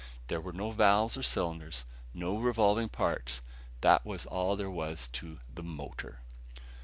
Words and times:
There 0.29 0.41
were 0.41 0.51
no 0.51 0.71
valves 0.71 1.15
nor 1.15 1.21
cylinders, 1.21 1.85
no 2.11 2.35
revolving 2.39 2.89
parts: 2.89 3.43
that 3.81 4.03
was 4.03 4.25
all 4.25 4.55
there 4.55 4.67
was 4.71 5.07
to 5.09 5.37
the 5.53 5.61
"motor." 5.61 6.21